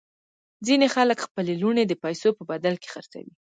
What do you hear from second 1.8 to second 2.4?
د پیسو